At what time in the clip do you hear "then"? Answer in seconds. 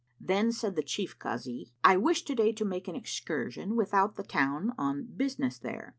0.19-0.51